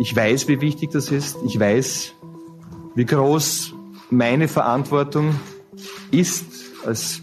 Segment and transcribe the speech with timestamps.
[0.00, 1.36] Ich weiß, wie wichtig das ist.
[1.44, 2.14] Ich weiß,
[2.94, 3.74] wie groß
[4.08, 5.34] meine Verantwortung
[6.10, 6.46] ist
[6.86, 7.20] als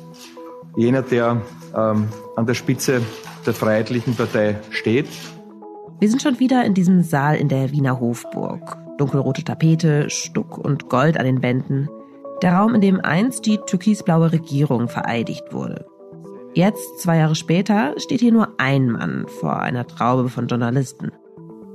[0.76, 1.42] jener, der
[1.76, 3.02] ähm, an der Spitze
[3.48, 5.08] der Freiheitlichen Partei steht.
[6.00, 8.78] Wir sind schon wieder in diesem Saal in der Wiener Hofburg.
[9.00, 11.90] Dunkelrote Tapete, Stuck und Gold an den Wänden.
[12.44, 15.88] Der Raum, in dem einst die türkisblaue Regierung vereidigt wurde.
[16.54, 21.12] Jetzt, zwei Jahre später, steht hier nur ein Mann vor einer Traube von Journalisten.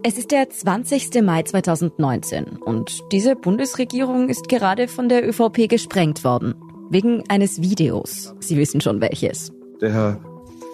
[0.04, 1.22] Es ist der 20.
[1.22, 6.56] Mai 2019 und diese Bundesregierung ist gerade von der ÖVP gesprengt worden.
[6.90, 8.34] Wegen eines Videos.
[8.40, 9.52] Sie wissen schon welches.
[9.80, 10.20] Der Herr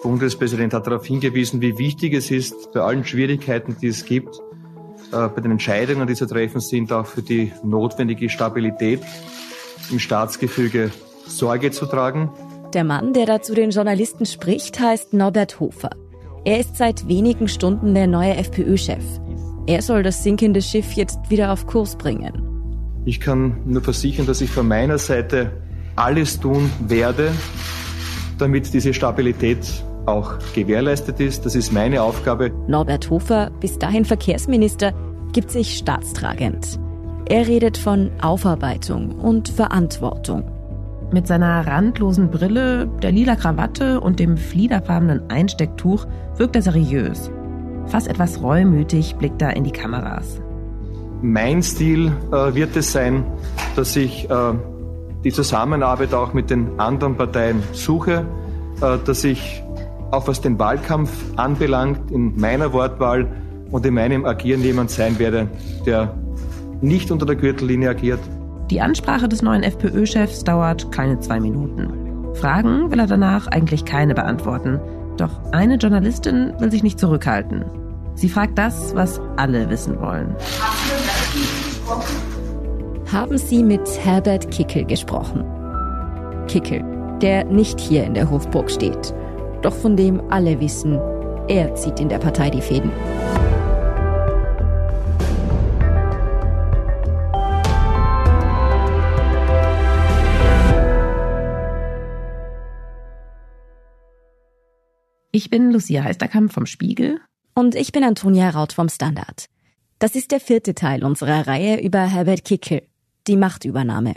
[0.01, 4.35] Bundespräsident hat darauf hingewiesen, wie wichtig es ist, bei allen Schwierigkeiten, die es gibt,
[5.11, 9.01] äh, bei den Entscheidungen, die zu treffen sind, auch für die notwendige Stabilität
[9.91, 10.89] im Staatsgefüge
[11.27, 12.31] Sorge zu tragen.
[12.73, 15.91] Der Mann, der da zu den Journalisten spricht, heißt Norbert Hofer.
[16.45, 19.03] Er ist seit wenigen Stunden der neue FPÖ-Chef.
[19.67, 22.31] Er soll das sinkende Schiff jetzt wieder auf Kurs bringen.
[23.05, 25.51] Ich kann nur versichern, dass ich von meiner Seite
[25.95, 27.31] alles tun werde,
[28.37, 29.59] damit diese Stabilität
[30.05, 31.45] auch gewährleistet ist.
[31.45, 32.51] Das ist meine Aufgabe.
[32.67, 34.93] Norbert Hofer, bis dahin Verkehrsminister,
[35.33, 36.79] gibt sich staatstragend.
[37.25, 40.58] Er redet von Aufarbeitung und Verantwortung.
[41.11, 46.05] Mit seiner randlosen Brille, der lila Krawatte und dem fliederfarbenen Einstecktuch
[46.37, 47.31] wirkt er seriös.
[47.87, 50.39] Fast etwas reumütig blickt er in die Kameras.
[51.23, 53.23] Mein Stil äh, wird es sein,
[53.75, 54.53] dass ich äh,
[55.23, 58.25] die Zusammenarbeit auch mit den anderen Parteien suche,
[58.79, 59.63] äh, dass ich
[60.11, 63.27] auch was den Wahlkampf anbelangt, in meiner Wortwahl
[63.71, 65.47] und in meinem Agieren jemand sein werde,
[65.87, 66.13] der
[66.81, 68.19] nicht unter der Gürtellinie agiert,
[68.69, 72.35] die Ansprache des neuen FPÖ-Chefs dauert keine zwei Minuten.
[72.35, 74.79] Fragen will er danach eigentlich keine beantworten.
[75.17, 77.65] Doch eine Journalistin will sich nicht zurückhalten.
[78.15, 80.35] Sie fragt das, was alle wissen wollen.
[83.11, 85.43] Haben Sie mit Herbert Kickel gesprochen?
[86.47, 86.83] Kickel,
[87.21, 89.13] der nicht hier in der Hofburg steht,
[89.61, 90.99] doch von dem alle wissen,
[91.47, 92.91] er zieht in der Partei die Fäden.
[105.31, 107.21] Ich bin Lucia Heisterkamp vom Spiegel.
[107.53, 109.45] Und ich bin Antonia Raut vom Standard.
[109.99, 112.81] Das ist der vierte Teil unserer Reihe über Herbert Kickel,
[113.27, 114.15] die Machtübernahme.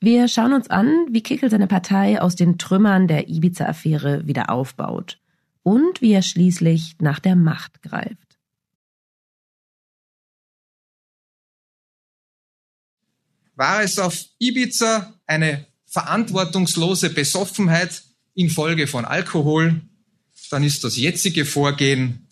[0.00, 5.18] Wir schauen uns an, wie Kickel seine Partei aus den Trümmern der Ibiza-Affäre wieder aufbaut
[5.64, 8.38] und wie er schließlich nach der Macht greift.
[13.56, 19.80] War es auf Ibiza eine verantwortungslose Besoffenheit infolge von Alkohol,
[20.52, 22.26] dann ist das jetzige Vorgehen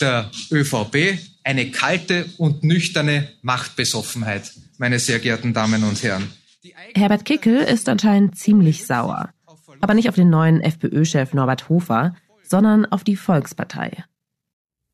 [0.00, 6.30] der ÖVP eine kalte und nüchterne Machtbesoffenheit, meine sehr geehrten Damen und Herren.
[6.94, 9.30] Herbert Kickel ist anscheinend ziemlich sauer.
[9.80, 14.04] Aber nicht auf den neuen FPÖ-Chef Norbert Hofer, sondern auf die Volkspartei.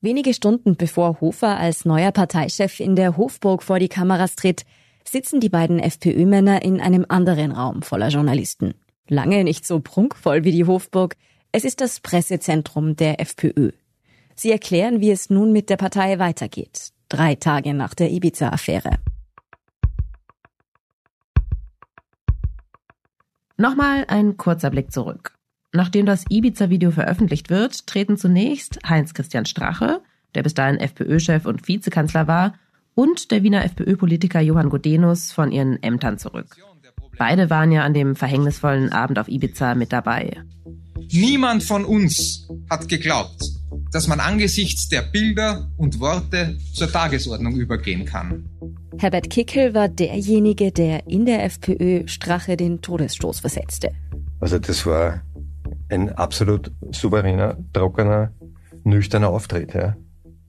[0.00, 4.64] Wenige Stunden bevor Hofer als neuer Parteichef in der Hofburg vor die Kameras tritt,
[5.08, 8.74] sitzen die beiden FPÖ-Männer in einem anderen Raum voller Journalisten.
[9.08, 11.16] Lange nicht so prunkvoll wie die Hofburg,
[11.52, 13.72] es ist das Pressezentrum der FPÖ.
[14.34, 16.92] Sie erklären, wie es nun mit der Partei weitergeht.
[17.10, 18.98] Drei Tage nach der Ibiza-Affäre.
[23.58, 25.34] Nochmal ein kurzer Blick zurück.
[25.72, 30.00] Nachdem das Ibiza-Video veröffentlicht wird, treten zunächst Heinz-Christian Strache,
[30.34, 32.54] der bis dahin FPÖ-Chef und Vizekanzler war,
[32.94, 36.56] und der Wiener FPÖ-Politiker Johann Godenus von ihren Ämtern zurück.
[37.18, 40.42] Beide waren ja an dem verhängnisvollen Abend auf Ibiza mit dabei.
[41.10, 43.42] Niemand von uns hat geglaubt,
[43.90, 48.48] dass man angesichts der Bilder und Worte zur Tagesordnung übergehen kann.
[48.98, 53.92] Herbert Kickel war derjenige, der in der FPÖ Strache den Todesstoß versetzte.
[54.40, 55.22] Also das war
[55.88, 58.32] ein absolut souveräner, trockener,
[58.84, 59.74] nüchterner Auftritt.
[59.74, 59.96] Ja.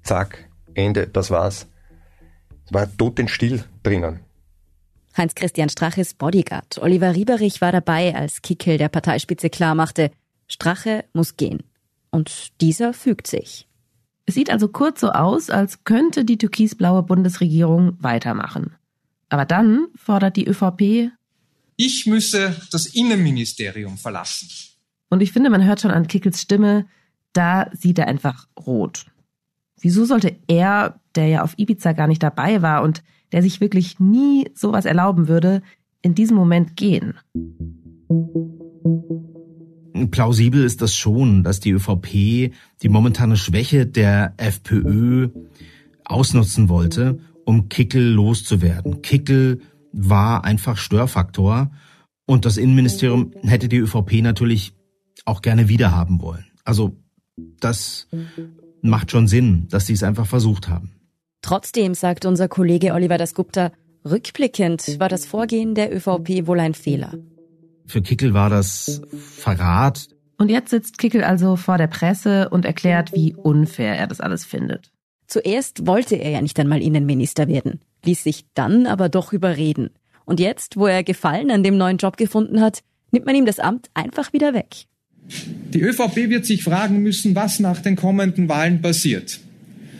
[0.03, 1.67] Zack, Ende, das war's.
[2.65, 4.19] Es war totenstill drinnen.
[5.15, 10.09] Heinz-Christian Straches Bodyguard Oliver Rieberich war dabei, als Kickel der Parteispitze klarmachte,
[10.53, 11.63] Strache muss gehen.
[12.11, 13.67] Und dieser fügt sich.
[14.25, 18.75] Es sieht also kurz so aus, als könnte die türkisblaue Bundesregierung weitermachen.
[19.29, 21.11] Aber dann fordert die ÖVP,
[21.75, 24.47] ich müsse das Innenministerium verlassen.
[25.09, 26.85] Und ich finde, man hört schon an Kickels Stimme,
[27.33, 29.07] da sieht er einfach rot.
[29.81, 33.99] Wieso sollte er, der ja auf Ibiza gar nicht dabei war und der sich wirklich
[33.99, 35.63] nie sowas erlauben würde,
[36.03, 37.15] in diesem Moment gehen?
[40.11, 45.29] Plausibel ist das schon, dass die ÖVP die momentane Schwäche der FPÖ
[46.05, 49.01] ausnutzen wollte, um Kickel loszuwerden.
[49.01, 49.61] Kickel
[49.91, 51.71] war einfach Störfaktor
[52.25, 54.73] und das Innenministerium hätte die ÖVP natürlich
[55.25, 56.45] auch gerne wiederhaben wollen.
[56.63, 56.97] Also
[57.59, 58.07] das
[58.81, 60.91] macht schon Sinn, dass sie es einfach versucht haben.
[61.41, 63.71] Trotzdem sagt unser Kollege Oliver Dasgupta,
[64.05, 67.13] rückblickend war das Vorgehen der ÖVP wohl ein Fehler.
[67.85, 69.01] Für Kickel war das
[69.37, 70.07] Verrat.
[70.37, 74.45] Und jetzt sitzt Kickel also vor der Presse und erklärt, wie unfair er das alles
[74.45, 74.91] findet.
[75.27, 79.89] Zuerst wollte er ja nicht einmal Innenminister werden, ließ sich dann aber doch überreden.
[80.25, 83.59] Und jetzt, wo er Gefallen an dem neuen Job gefunden hat, nimmt man ihm das
[83.59, 84.85] Amt einfach wieder weg.
[85.73, 89.39] Die ÖVP wird sich fragen müssen, was nach den kommenden Wahlen passiert.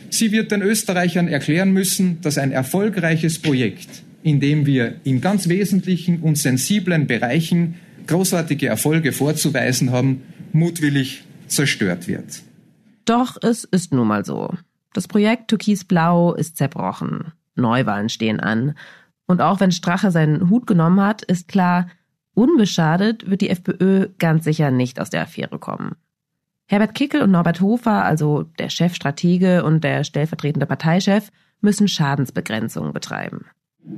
[0.10, 5.50] Sie wird den Österreichern erklären müssen, dass ein erfolgreiches Projekt, in dem wir in ganz
[5.50, 7.76] wesentlichen und sensiblen Bereichen
[8.08, 12.42] großartige Erfolge vorzuweisen haben, mutwillig zerstört wird.
[13.06, 14.54] Doch es ist nun mal so.
[14.94, 17.34] Das Projekt Türkis Blau ist zerbrochen.
[17.56, 18.76] Neuwahlen stehen an.
[19.26, 21.88] Und auch wenn Strache seinen Hut genommen hat, ist klar,
[22.34, 25.96] unbeschadet wird die FPÖ ganz sicher nicht aus der Affäre kommen.
[26.66, 31.30] Herbert Kickel und Norbert Hofer, also der Chefstratege und der stellvertretende Parteichef,
[31.62, 33.46] müssen Schadensbegrenzung betreiben.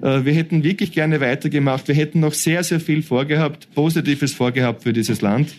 [0.01, 1.87] Äh, wir hätten wirklich gerne weitergemacht.
[1.87, 5.55] Wir hätten noch sehr, sehr viel vorgehabt, Positives vorgehabt für dieses Land.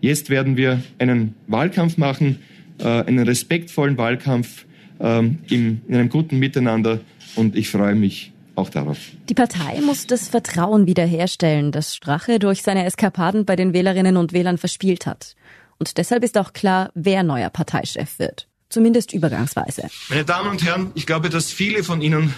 [0.00, 2.40] Jetzt werden wir einen Wahlkampf machen,
[2.78, 4.66] äh, einen respektvollen Wahlkampf
[5.00, 7.00] ähm, in einem guten Miteinander
[7.36, 8.98] und ich freue mich auch darauf.
[9.28, 14.32] Die Partei muss das Vertrauen wiederherstellen, das Strache durch seine Eskapaden bei den Wählerinnen und
[14.32, 15.34] Wählern verspielt hat.
[15.78, 18.48] Und deshalb ist auch klar, wer neuer Parteichef wird.
[18.68, 19.88] Zumindest übergangsweise.
[20.08, 22.34] Meine Damen und Herren, ich glaube, dass viele von Ihnen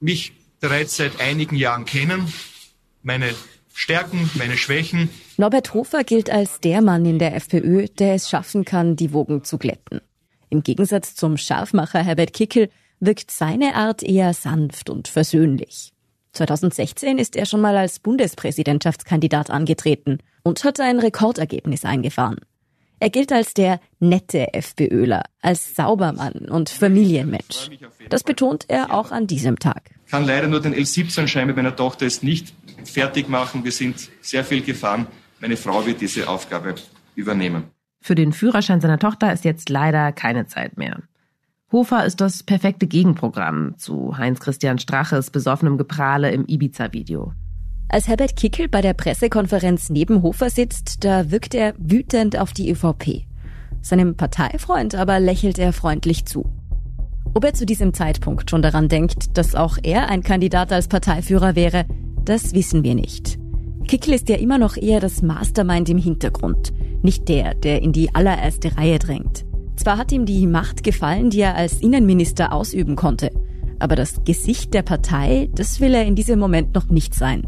[0.00, 2.32] mich bereits seit einigen Jahren kennen.
[3.02, 3.34] Meine
[3.72, 5.10] Stärken, meine Schwächen.
[5.36, 9.44] Norbert Hofer gilt als der Mann in der FPÖ, der es schaffen kann, die Wogen
[9.44, 10.00] zu glätten.
[10.48, 12.70] Im Gegensatz zum Scharfmacher Herbert Kickel
[13.00, 15.92] wirkt seine Art eher sanft und versöhnlich.
[16.32, 22.40] 2016 ist er schon mal als Bundespräsidentschaftskandidat angetreten und hat ein Rekordergebnis eingefahren.
[22.98, 27.70] Er gilt als der nette FPÖler, als Saubermann und Familienmensch.
[28.08, 29.95] Das betont er auch an diesem Tag.
[30.06, 32.54] Ich kann leider nur den L17-Schein mit meiner Tochter jetzt nicht
[32.84, 33.64] fertig machen.
[33.64, 35.08] Wir sind sehr viel gefahren.
[35.40, 36.76] Meine Frau wird diese Aufgabe
[37.16, 37.64] übernehmen.
[38.00, 41.02] Für den Führerschein seiner Tochter ist jetzt leider keine Zeit mehr.
[41.72, 47.32] Hofer ist das perfekte Gegenprogramm zu Heinz-Christian Straches besoffenem Geprahle im Ibiza-Video.
[47.88, 52.70] Als Herbert Kickel bei der Pressekonferenz neben Hofer sitzt, da wirkt er wütend auf die
[52.70, 53.24] ÖVP.
[53.82, 56.48] Seinem Parteifreund aber lächelt er freundlich zu.
[57.36, 61.54] Ob er zu diesem Zeitpunkt schon daran denkt, dass auch er ein Kandidat als Parteiführer
[61.54, 61.84] wäre,
[62.24, 63.38] das wissen wir nicht.
[63.86, 66.72] Kickel ist ja immer noch eher das Mastermind im Hintergrund,
[67.02, 69.44] nicht der, der in die allererste Reihe drängt.
[69.76, 73.30] Zwar hat ihm die Macht gefallen, die er als Innenminister ausüben konnte,
[73.80, 77.46] aber das Gesicht der Partei, das will er in diesem Moment noch nicht sein.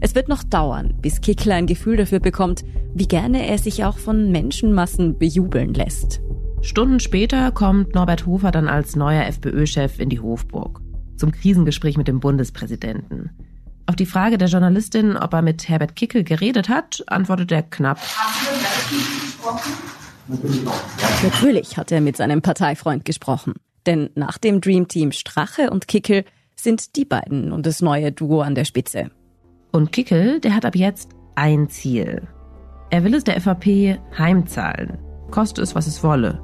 [0.00, 3.96] Es wird noch dauern, bis Kickler ein Gefühl dafür bekommt, wie gerne er sich auch
[3.96, 6.20] von Menschenmassen bejubeln lässt.
[6.62, 10.80] Stunden später kommt Norbert Hofer dann als neuer FPÖ-Chef in die Hofburg
[11.20, 13.30] zum Krisengespräch mit dem Bundespräsidenten.
[13.86, 17.98] Auf die Frage der Journalistin, ob er mit Herbert Kickel geredet hat, antwortet er knapp.
[21.22, 23.54] Natürlich hat er mit seinem Parteifreund gesprochen.
[23.86, 28.40] Denn nach dem Dream Team Strache und Kickel sind die beiden nun das neue Duo
[28.42, 29.10] an der Spitze.
[29.72, 32.28] Und Kickel, der hat ab jetzt ein Ziel.
[32.90, 34.98] Er will es der FAP heimzahlen,
[35.30, 36.40] koste es, was es wolle.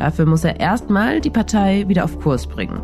[0.00, 2.80] Dafür muss er erstmal die Partei wieder auf Kurs bringen.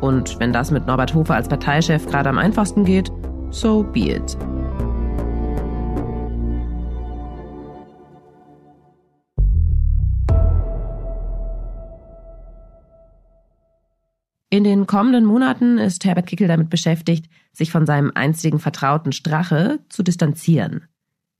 [0.00, 3.12] Und wenn das mit Norbert Hofer als Parteichef gerade am einfachsten geht,
[3.50, 4.36] so be it.
[14.50, 19.78] In den kommenden Monaten ist Herbert Kickel damit beschäftigt, sich von seinem einstigen Vertrauten Strache
[19.90, 20.88] zu distanzieren.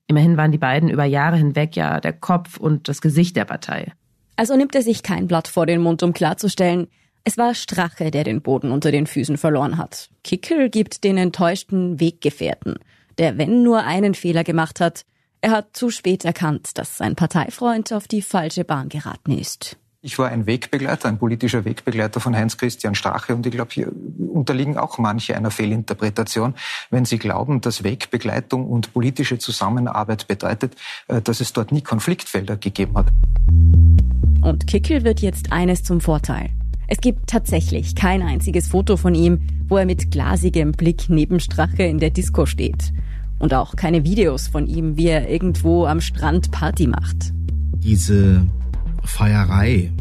[0.06, 3.94] Immerhin waren die beiden über Jahre hinweg ja der Kopf und das Gesicht der Partei.
[4.38, 6.86] Also nimmt er sich kein Blatt vor den Mund, um klarzustellen,
[7.24, 10.10] es war Strache, der den Boden unter den Füßen verloren hat.
[10.22, 12.76] Kickel gibt den enttäuschten Weggefährten,
[13.18, 15.04] der wenn nur einen Fehler gemacht hat,
[15.40, 19.76] er hat zu spät erkannt, dass sein Parteifreund auf die falsche Bahn geraten ist.
[20.00, 23.90] Ich war ein Wegbegleiter, ein politischer Wegbegleiter von Heinz-Christian Strache und ich glaube, hier
[24.32, 26.54] unterliegen auch manche einer Fehlinterpretation,
[26.90, 30.76] wenn sie glauben, dass Wegbegleitung und politische Zusammenarbeit bedeutet,
[31.08, 33.08] äh, dass es dort nie Konfliktfelder gegeben hat.
[34.40, 36.50] Und Kickel wird jetzt eines zum Vorteil.
[36.86, 41.82] Es gibt tatsächlich kein einziges Foto von ihm, wo er mit glasigem Blick neben Strache
[41.82, 42.92] in der Disco steht.
[43.40, 47.32] Und auch keine Videos von ihm, wie er irgendwo am Strand Party macht.
[47.74, 48.46] Diese
[49.04, 49.92] Feierei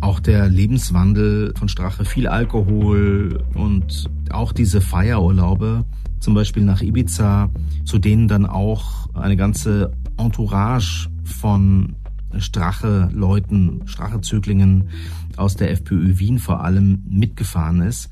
[0.00, 5.84] Auch der Lebenswandel von Strache, viel Alkohol und auch diese Feierurlaube,
[6.20, 7.50] zum Beispiel nach Ibiza,
[7.84, 11.96] zu denen dann auch eine ganze Entourage von
[12.36, 14.90] Strache-Leuten, Strache-Zöglingen
[15.36, 18.10] aus der FPÖ Wien vor allem mitgefahren ist,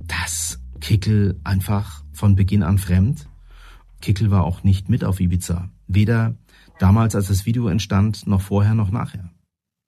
[0.00, 3.26] dass Kickel einfach von Beginn an fremd.
[4.00, 5.68] Kickel war auch nicht mit auf Ibiza.
[5.86, 6.34] Weder
[6.78, 9.30] damals, als das Video entstand, noch vorher noch nachher.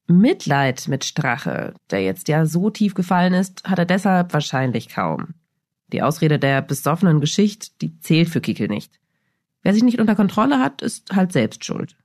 [0.06, 5.35] Mitleid mit Strache, der jetzt ja so tief gefallen ist, hat er deshalb wahrscheinlich kaum.
[5.92, 8.99] Die Ausrede der besoffenen Geschichte, die zählt für Kickel nicht.
[9.62, 11.97] Wer sich nicht unter Kontrolle hat, ist halt selbst schuld.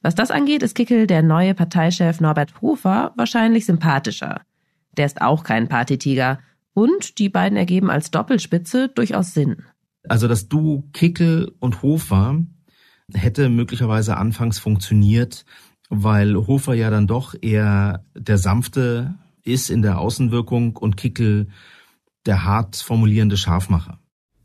[0.00, 4.42] Was das angeht, ist Kickel der neue Parteichef Norbert Hofer wahrscheinlich sympathischer.
[4.96, 6.38] Der ist auch kein Partytiger
[6.72, 9.64] und die beiden ergeben als Doppelspitze durchaus Sinn.
[10.08, 12.42] Also das Duo Kickel und Hofer
[13.12, 15.44] hätte möglicherweise anfangs funktioniert,
[15.88, 21.48] weil Hofer ja dann doch eher der sanfte ist in der Außenwirkung und Kickel
[22.26, 23.98] der hart formulierende Scharfmacher.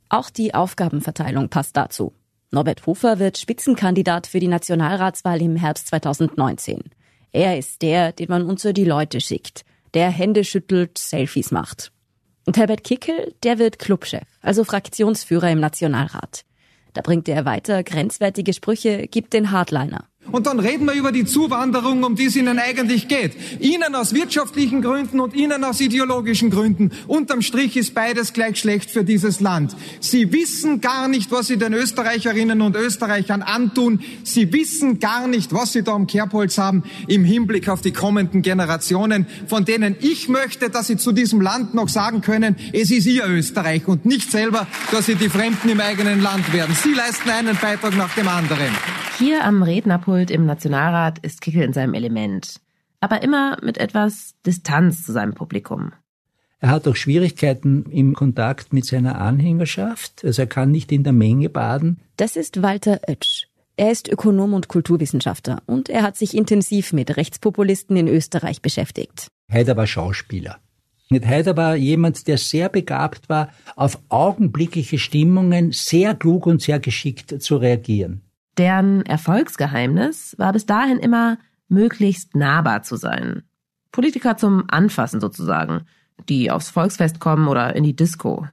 [0.10, 2.14] Auch die Aufgabenverteilung passt dazu.
[2.52, 6.82] Norbert Hofer wird Spitzenkandidat für die Nationalratswahl im Herbst 2019.
[7.32, 11.92] Er ist der, den man unter die Leute schickt, der Hände schüttelt, Selfies macht.
[12.46, 16.46] Und Herbert Kickel, der wird Clubchef, also Fraktionsführer im Nationalrat.
[16.94, 20.08] Da bringt er weiter grenzwertige Sprüche, gibt den Hardliner.
[20.32, 23.34] Und dann reden wir über die Zuwanderung, um die es Ihnen eigentlich geht.
[23.60, 26.92] Ihnen aus wirtschaftlichen Gründen und Ihnen aus ideologischen Gründen.
[27.08, 29.76] Unterm Strich ist beides gleich schlecht für dieses Land.
[30.00, 34.00] Sie wissen gar nicht, was Sie den Österreicherinnen und Österreichern antun.
[34.24, 38.42] Sie wissen gar nicht, was Sie da am Kerbholz haben im Hinblick auf die kommenden
[38.42, 43.06] Generationen, von denen ich möchte, dass Sie zu diesem Land noch sagen können, es ist
[43.06, 46.74] Ihr Österreich und nicht selber, dass Sie die Fremden im eigenen Land werden.
[46.82, 48.70] Sie leisten einen Beitrag nach dem anderen.
[49.20, 52.62] Hier am Rednerpult im Nationalrat ist Kickel in seinem Element,
[53.00, 55.94] aber immer mit etwas Distanz zu seinem Publikum.
[56.60, 61.14] Er hat auch Schwierigkeiten im Kontakt mit seiner Anhängerschaft, also er kann nicht in der
[61.14, 62.00] Menge baden.
[62.18, 63.48] Das ist Walter Oetsch.
[63.76, 69.28] Er ist Ökonom und Kulturwissenschaftler und er hat sich intensiv mit Rechtspopulisten in Österreich beschäftigt.
[69.52, 70.60] Heider war Schauspieler.
[71.10, 76.80] Mit Heider war jemand, der sehr begabt war, auf augenblickliche Stimmungen sehr klug und sehr
[76.80, 78.23] geschickt zu reagieren.
[78.58, 81.38] Deren Erfolgsgeheimnis war bis dahin immer,
[81.70, 83.44] möglichst nahbar zu sein.
[83.92, 85.86] Politiker zum Anfassen sozusagen,
[86.30, 88.48] die aufs Volksfest kommen oder in die Disco.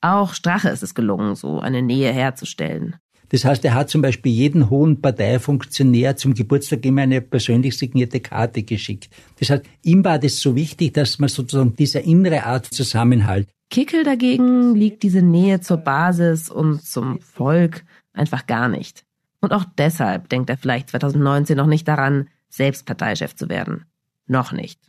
[0.00, 2.96] Auch Strache ist es gelungen, so eine Nähe herzustellen.
[3.30, 8.20] Das heißt, er hat zum Beispiel jeden hohen Parteifunktionär zum Geburtstag immer eine persönlich signierte
[8.20, 9.08] Karte geschickt.
[9.38, 13.48] Das heißt, ihm war das so wichtig, dass man sozusagen diese innere Art Zusammenhalt.
[13.70, 19.04] Kickel dagegen liegt diese Nähe zur Basis und zum Volk einfach gar nicht.
[19.40, 23.86] Und auch deshalb denkt er vielleicht 2019 noch nicht daran, selbst Parteichef zu werden.
[24.26, 24.80] Noch nicht.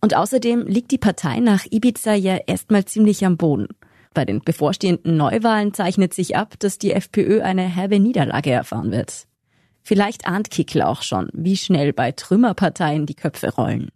[0.00, 3.68] Und außerdem liegt die Partei nach Ibiza ja erstmal ziemlich am Boden.
[4.14, 9.26] Bei den bevorstehenden Neuwahlen zeichnet sich ab, dass die FPÖ eine herbe Niederlage erfahren wird.
[9.82, 13.90] Vielleicht ahnt Kickl auch schon, wie schnell bei Trümmerparteien die Köpfe rollen.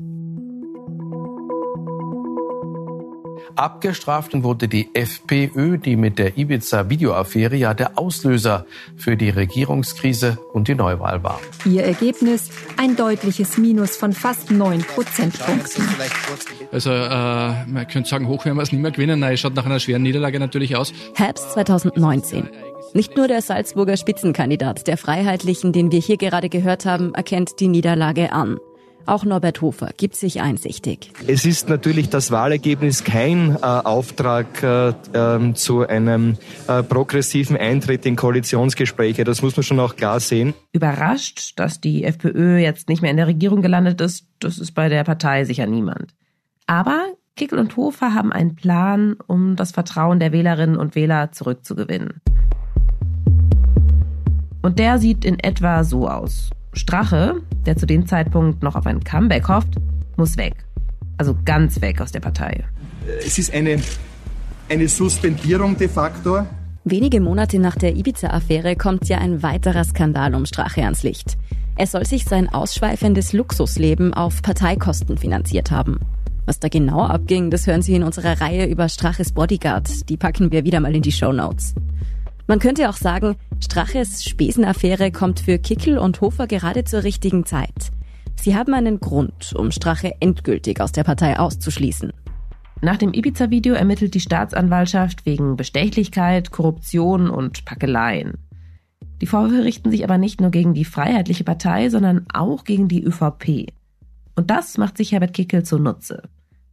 [3.56, 8.66] Abgestraft wurde die FPÖ, die mit der Ibiza-Videoaffäre ja der Auslöser
[8.96, 11.40] für die Regierungskrise und die Neuwahl war.
[11.64, 15.84] Ihr Ergebnis ein deutliches Minus von fast neun Prozentpunkten.
[16.70, 19.20] Also äh, man könnte sagen, hoch werden wir es nicht mehr gewinnen.
[19.20, 20.92] Nein, es schaut nach einer schweren Niederlage natürlich aus.
[21.14, 22.48] Herbst 2019.
[22.94, 27.68] Nicht nur der Salzburger Spitzenkandidat der Freiheitlichen, den wir hier gerade gehört haben, erkennt die
[27.68, 28.58] Niederlage an.
[29.06, 31.12] Auch Norbert Hofer gibt sich einsichtig.
[31.26, 36.36] Es ist natürlich das Wahlergebnis kein äh, Auftrag äh, äh, zu einem
[36.68, 39.24] äh, progressiven Eintritt in Koalitionsgespräche.
[39.24, 40.54] Das muss man schon auch klar sehen.
[40.72, 44.88] Überrascht, dass die FPÖ jetzt nicht mehr in der Regierung gelandet ist, das ist bei
[44.88, 46.14] der Partei sicher niemand.
[46.66, 47.04] Aber
[47.36, 52.20] Kickel und Hofer haben einen Plan, um das Vertrauen der Wählerinnen und Wähler zurückzugewinnen.
[54.62, 56.50] Und der sieht in etwa so aus.
[56.72, 59.76] Strache, der zu dem Zeitpunkt noch auf ein Comeback hofft,
[60.16, 60.54] muss weg.
[61.18, 62.64] Also ganz weg aus der Partei.
[63.24, 63.80] Es ist eine,
[64.68, 66.46] eine Suspendierung de facto.
[66.84, 71.36] Wenige Monate nach der Ibiza-Affäre kommt ja ein weiterer Skandal um Strache ans Licht.
[71.76, 76.00] Er soll sich sein ausschweifendes Luxusleben auf Parteikosten finanziert haben.
[76.44, 80.08] Was da genau abging, das hören Sie in unserer Reihe über Straches Bodyguard.
[80.08, 81.74] Die packen wir wieder mal in die Show Notes.
[82.48, 87.92] Man könnte auch sagen, Straches Spesenaffäre kommt für Kickel und Hofer gerade zur richtigen Zeit.
[88.34, 92.12] Sie haben einen Grund, um Strache endgültig aus der Partei auszuschließen.
[92.80, 98.34] Nach dem Ibiza-Video ermittelt die Staatsanwaltschaft wegen Bestechlichkeit, Korruption und Packeleien.
[99.20, 103.04] Die Vorwürfe richten sich aber nicht nur gegen die Freiheitliche Partei, sondern auch gegen die
[103.04, 103.72] ÖVP.
[104.34, 106.24] Und das macht sich Herbert Kickel zunutze.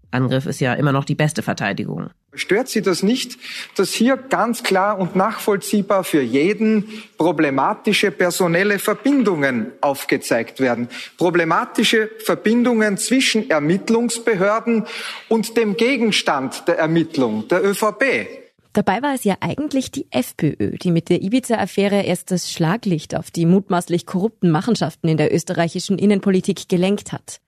[0.10, 2.10] Angriff ist ja immer noch die beste Verteidigung.
[2.34, 3.40] Stört Sie das nicht,
[3.76, 10.90] dass hier ganz klar und nachvollziehbar für jeden problematische personelle Verbindungen aufgezeigt werden?
[11.18, 14.86] Problematische Verbindungen zwischen Ermittlungsbehörden
[15.28, 18.28] und dem Gegenstand der Ermittlung, der ÖVP.
[18.74, 23.32] Dabei war es ja eigentlich die FPÖ, die mit der Ibiza-Affäre erst das Schlaglicht auf
[23.32, 27.40] die mutmaßlich korrupten Machenschaften in der österreichischen Innenpolitik gelenkt hat.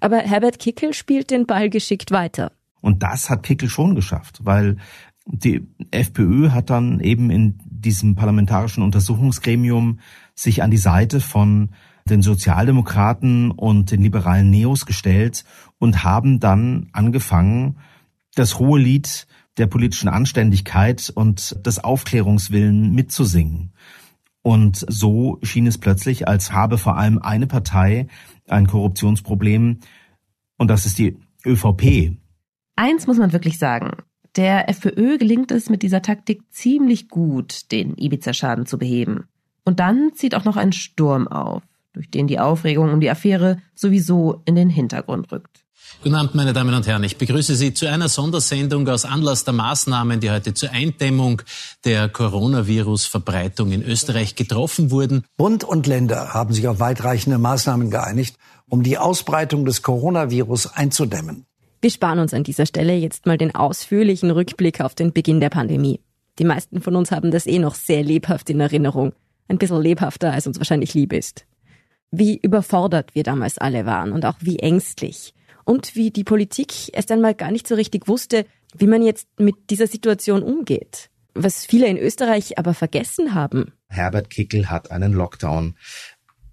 [0.00, 2.50] Aber Herbert Kickel spielt den Ball geschickt weiter.
[2.80, 4.76] Und das hat Kickel schon geschafft, weil
[5.26, 10.00] die FPÖ hat dann eben in diesem parlamentarischen Untersuchungsgremium
[10.34, 11.70] sich an die Seite von
[12.08, 15.44] den Sozialdemokraten und den liberalen Neos gestellt
[15.78, 17.76] und haben dann angefangen,
[18.34, 19.26] das hohe Lied
[19.58, 23.72] der politischen Anständigkeit und des Aufklärungswillen mitzusingen.
[24.42, 28.06] Und so schien es plötzlich, als habe vor allem eine Partei
[28.46, 29.80] ein Korruptionsproblem,
[30.56, 32.16] und das ist die ÖVP.
[32.78, 34.04] Eins muss man wirklich sagen.
[34.36, 39.24] Der FPÖ gelingt es mit dieser Taktik ziemlich gut, den Ibiza-Schaden zu beheben.
[39.64, 43.58] Und dann zieht auch noch ein Sturm auf, durch den die Aufregung um die Affäre
[43.74, 45.64] sowieso in den Hintergrund rückt.
[46.04, 47.02] Guten Abend, meine Damen und Herren.
[47.02, 51.42] Ich begrüße Sie zu einer Sondersendung aus Anlass der Maßnahmen, die heute zur Eindämmung
[51.84, 55.24] der Coronavirus-Verbreitung in Österreich getroffen wurden.
[55.36, 58.36] Bund und Länder haben sich auf weitreichende Maßnahmen geeinigt,
[58.68, 61.47] um die Ausbreitung des Coronavirus einzudämmen.
[61.80, 65.50] Wir sparen uns an dieser Stelle jetzt mal den ausführlichen Rückblick auf den Beginn der
[65.50, 66.00] Pandemie.
[66.40, 69.12] Die meisten von uns haben das eh noch sehr lebhaft in Erinnerung.
[69.46, 71.46] Ein bisschen lebhafter, als uns wahrscheinlich lieb ist.
[72.10, 77.12] Wie überfordert wir damals alle waren und auch wie ängstlich und wie die Politik erst
[77.12, 78.44] einmal gar nicht so richtig wusste,
[78.76, 81.10] wie man jetzt mit dieser Situation umgeht.
[81.34, 83.72] Was viele in Österreich aber vergessen haben.
[83.88, 85.76] Herbert Kickel hat einen Lockdown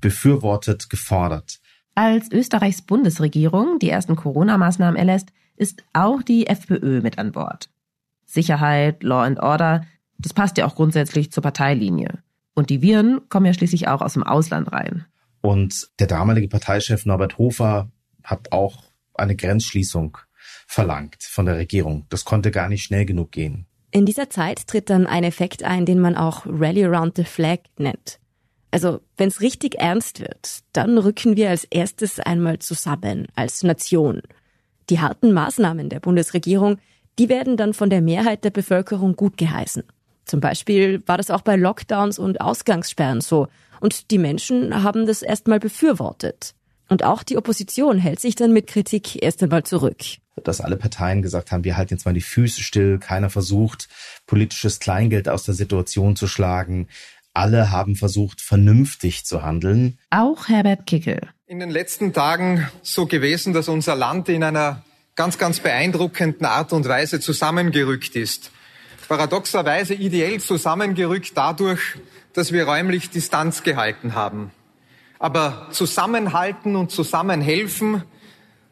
[0.01, 1.60] befürwortet, gefordert.
[1.95, 7.69] Als Österreichs Bundesregierung die ersten Corona-Maßnahmen erlässt, ist auch die FPÖ mit an Bord.
[8.25, 9.86] Sicherheit, Law and Order,
[10.17, 12.19] das passt ja auch grundsätzlich zur Parteilinie.
[12.53, 15.05] Und die Viren kommen ja schließlich auch aus dem Ausland rein.
[15.39, 17.89] Und der damalige Parteichef Norbert Hofer
[18.23, 20.17] hat auch eine Grenzschließung
[20.67, 22.08] verlangt von der Regierung.
[22.10, 23.67] Das konnte gar nicht schnell genug gehen.
[23.91, 27.60] In dieser Zeit tritt dann ein Effekt ein, den man auch Rally Around the Flag
[27.77, 28.19] nennt.
[28.75, 34.21] Also, wenn es richtig ernst wird, dann rücken wir als erstes einmal zusammen als Nation.
[34.89, 36.79] Die harten Maßnahmen der Bundesregierung,
[37.17, 39.83] die werden dann von der Mehrheit der Bevölkerung gut geheißen.
[40.25, 43.47] Zum Beispiel war das auch bei Lockdowns und Ausgangssperren so.
[43.79, 46.53] Und die Menschen haben das erstmal befürwortet.
[46.89, 50.03] Und auch die Opposition hält sich dann mit Kritik erst einmal zurück.
[50.43, 53.88] Dass alle Parteien gesagt haben, wir halten jetzt mal die Füße still, keiner versucht,
[54.27, 56.89] politisches Kleingeld aus der Situation zu schlagen.
[57.36, 60.00] Alle haben versucht, vernünftig zu handeln.
[60.10, 61.19] Auch Herbert Kickel.
[61.48, 64.84] In den letzten Tagen so gewesen, dass unser Land in einer
[65.15, 68.52] ganz, ganz beeindruckenden Art und Weise zusammengerückt ist.
[69.10, 71.82] Paradoxerweise ideell zusammengerückt dadurch,
[72.32, 74.52] dass wir räumlich Distanz gehalten haben.
[75.19, 78.04] Aber zusammenhalten und zusammenhelfen,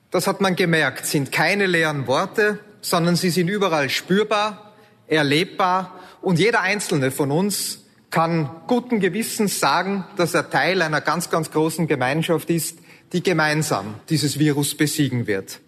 [0.10, 4.74] das hat man gemerkt, sind keine leeren Worte, sondern sie sind überall spürbar,
[5.08, 7.83] erlebbar und jeder einzelne von uns
[8.14, 12.78] kann guten Gewissens sagen, dass er Teil einer ganz, ganz großen Gemeinschaft ist,
[13.12, 15.60] die gemeinsam dieses Virus besiegen wird.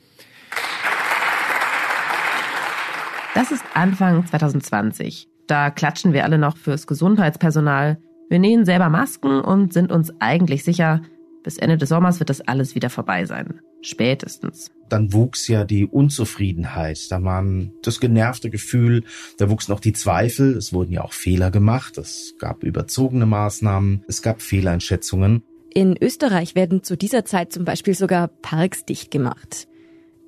[3.34, 5.28] Das ist Anfang 2020.
[5.48, 7.98] Da klatschen wir alle noch fürs Gesundheitspersonal,
[8.30, 11.02] wir nähen selber Masken und sind uns eigentlich sicher,
[11.44, 13.60] bis Ende des Sommers wird das alles wieder vorbei sein.
[13.82, 14.72] Spätestens.
[14.90, 19.04] Dann wuchs ja die Unzufriedenheit, da waren das genervte Gefühl,
[19.38, 24.04] da wuchsen auch die Zweifel, es wurden ja auch Fehler gemacht, es gab überzogene Maßnahmen,
[24.08, 25.44] es gab Fehleinschätzungen.
[25.74, 29.68] In Österreich werden zu dieser Zeit zum Beispiel sogar Parks dicht gemacht.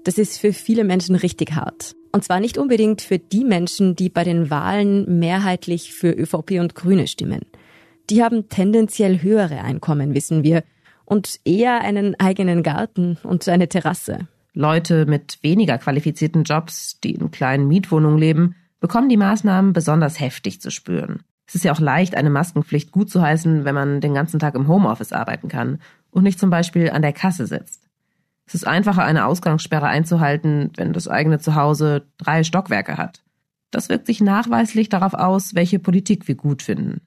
[0.04, 1.96] Das ist für viele Menschen richtig hart.
[2.12, 6.74] Und zwar nicht unbedingt für die Menschen, die bei den Wahlen mehrheitlich für ÖVP und
[6.74, 7.42] Grüne stimmen.
[8.10, 10.64] Die haben tendenziell höhere Einkommen, wissen wir,
[11.06, 14.28] und eher einen eigenen Garten und eine Terrasse.
[14.58, 20.62] Leute mit weniger qualifizierten Jobs, die in kleinen Mietwohnungen leben, bekommen die Maßnahmen besonders heftig
[20.62, 21.22] zu spüren.
[21.46, 24.56] Es ist ja auch leicht, eine Maskenpflicht gut zu heißen, wenn man den ganzen Tag
[24.56, 27.88] im Homeoffice arbeiten kann und nicht zum Beispiel an der Kasse sitzt.
[28.48, 33.24] Es ist einfacher, eine Ausgangssperre einzuhalten, wenn das eigene Zuhause drei Stockwerke hat.
[33.72, 37.02] Das wirkt sich nachweislich darauf aus, welche Politik wir gut finden.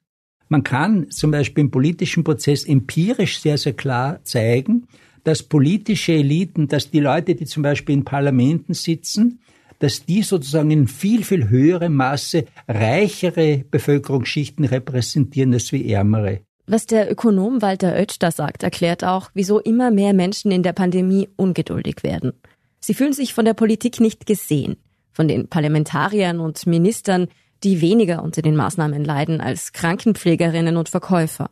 [0.47, 4.87] Man kann zum Beispiel im politischen Prozess empirisch sehr, sehr klar zeigen,
[5.23, 9.39] dass politische Eliten, dass die Leute, die zum Beispiel in Parlamenten sitzen,
[9.79, 16.41] dass die sozusagen in viel, viel höherem Maße reichere Bevölkerungsschichten repräsentieren als wie ärmere.
[16.67, 20.73] Was der Ökonom Walter Oetsch da sagt, erklärt auch, wieso immer mehr Menschen in der
[20.73, 22.33] Pandemie ungeduldig werden.
[22.79, 24.77] Sie fühlen sich von der Politik nicht gesehen,
[25.11, 27.27] von den Parlamentariern und Ministern,
[27.63, 31.49] die weniger unter den Maßnahmen leiden als Krankenpflegerinnen und Verkäufer.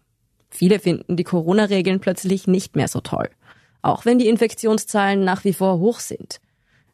[0.50, 3.30] Viele finden die Corona-Regeln plötzlich nicht mehr so toll,
[3.82, 6.40] auch wenn die Infektionszahlen nach wie vor hoch sind.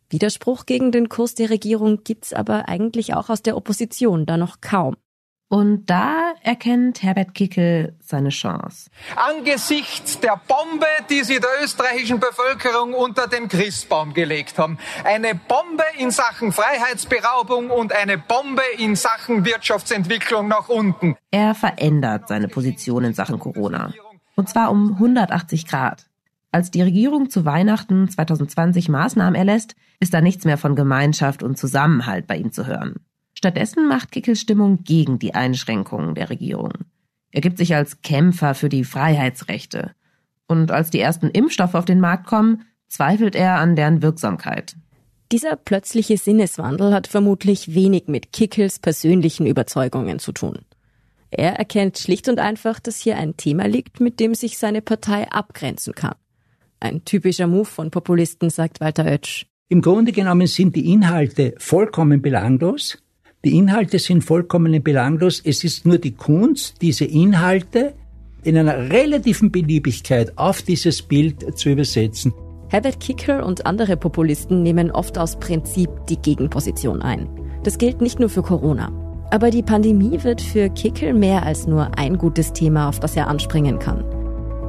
[0.10, 4.62] Widerspruch gegen den Kurs der Regierung gibt's aber eigentlich auch aus der Opposition da noch
[4.62, 4.96] kaum.
[5.48, 8.90] Und da erkennt Herbert Kickel seine Chance.
[9.16, 14.80] Angesichts der Bombe, die sie der österreichischen Bevölkerung unter den Christbaum gelegt haben.
[15.04, 21.16] Eine Bombe in Sachen Freiheitsberaubung und eine Bombe in Sachen Wirtschaftsentwicklung nach unten.
[21.30, 23.94] Er verändert seine Position in Sachen Corona.
[24.36, 26.08] Und zwar um 180 Grad.
[26.56, 31.58] Als die Regierung zu Weihnachten 2020 Maßnahmen erlässt, ist da nichts mehr von Gemeinschaft und
[31.58, 32.96] Zusammenhalt bei ihm zu hören.
[33.34, 36.72] Stattdessen macht Kickels Stimmung gegen die Einschränkungen der Regierung.
[37.30, 39.92] Er gibt sich als Kämpfer für die Freiheitsrechte.
[40.48, 44.78] Und als die ersten Impfstoffe auf den Markt kommen, zweifelt er an deren Wirksamkeit.
[45.34, 50.60] Dieser plötzliche Sinneswandel hat vermutlich wenig mit Kickels persönlichen Überzeugungen zu tun.
[51.32, 55.30] Er erkennt schlicht und einfach, dass hier ein Thema liegt, mit dem sich seine Partei
[55.30, 56.16] abgrenzen kann.
[56.86, 59.48] Ein typischer Move von Populisten, sagt Walter Oetsch.
[59.70, 63.00] Im Grunde genommen sind die Inhalte vollkommen belanglos.
[63.44, 65.42] Die Inhalte sind vollkommen belanglos.
[65.44, 67.96] Es ist nur die Kunst, diese Inhalte
[68.44, 72.36] in einer relativen Beliebigkeit auf dieses Bild zu übersetzen.
[72.70, 77.28] Herbert Kickl und andere Populisten nehmen oft aus Prinzip die Gegenposition ein.
[77.64, 78.92] Das gilt nicht nur für Corona.
[79.32, 83.28] Aber die Pandemie wird für Kickl mehr als nur ein gutes Thema, auf das er
[83.28, 84.06] anspringen kann.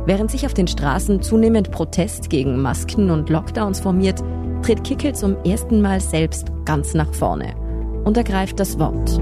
[0.07, 4.23] Während sich auf den Straßen zunehmend Protest gegen Masken und Lockdowns formiert,
[4.63, 7.57] tritt Kickl zum ersten Mal selbst ganz nach vorne
[8.05, 9.21] und ergreift das Wort.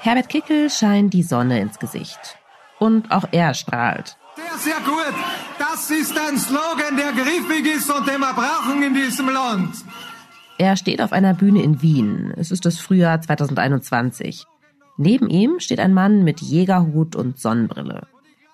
[0.00, 2.18] Herbert Kickel scheint die Sonne ins Gesicht.
[2.80, 4.16] Und auch er strahlt.
[4.34, 5.14] Sehr, sehr gut.
[5.60, 9.76] Das ist ein Slogan, der griffig ist und den wir brauchen in diesem Land.
[10.62, 12.32] Er steht auf einer Bühne in Wien.
[12.36, 14.44] Es ist das Frühjahr 2021.
[14.96, 18.06] Neben ihm steht ein Mann mit Jägerhut und Sonnenbrille.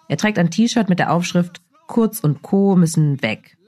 [0.08, 2.76] Er trägt ein T-Shirt mit der Aufschrift Kurz und Co.
[2.76, 3.58] müssen weg.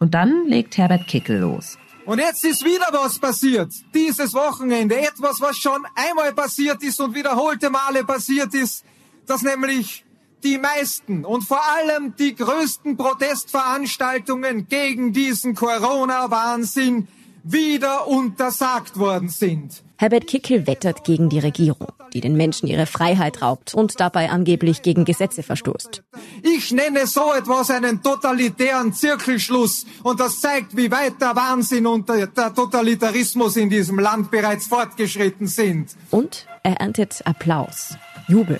[0.00, 1.78] Und dann legt Herbert Kickel los.
[2.04, 3.72] Und jetzt ist wieder was passiert.
[3.94, 4.98] Dieses Wochenende.
[4.98, 8.84] Etwas, was schon einmal passiert ist und wiederholte Male passiert ist.
[9.26, 10.04] Dass nämlich
[10.44, 17.08] die meisten und vor allem die größten Protestveranstaltungen gegen diesen Corona-Wahnsinn
[17.44, 19.82] wieder untersagt worden sind.
[19.96, 24.82] Herbert Kickel wettert gegen die Regierung, die den Menschen ihre Freiheit raubt und dabei angeblich
[24.82, 26.02] gegen Gesetze verstoßt.
[26.42, 32.08] Ich nenne so etwas einen totalitären Zirkelschluss und das zeigt, wie weit der Wahnsinn und
[32.08, 35.94] der Totalitarismus in diesem Land bereits fortgeschritten sind.
[36.10, 38.58] Und er erntet Applaus, Jubel.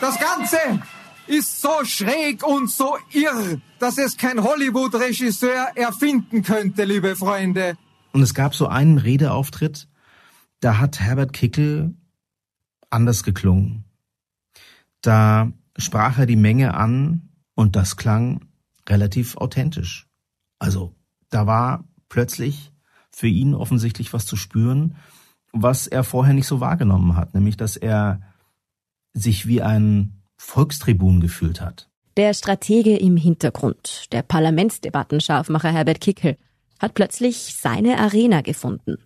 [0.00, 0.56] Das Ganze
[1.30, 7.76] ist so schräg und so irr, dass es kein Hollywood-Regisseur erfinden könnte, liebe Freunde.
[8.12, 9.88] Und es gab so einen Redeauftritt,
[10.58, 11.94] da hat Herbert Kickel
[12.90, 13.84] anders geklungen.
[15.02, 18.46] Da sprach er die Menge an und das klang
[18.88, 20.08] relativ authentisch.
[20.58, 20.94] Also
[21.30, 22.72] da war plötzlich
[23.12, 24.96] für ihn offensichtlich was zu spüren,
[25.52, 28.20] was er vorher nicht so wahrgenommen hat, nämlich dass er
[29.12, 31.88] sich wie ein Volkstribun gefühlt hat.
[32.16, 36.36] Der Stratege im Hintergrund, der Parlamentsdebattenscharfmacher Herbert Kickel,
[36.80, 38.96] hat plötzlich seine Arena gefunden.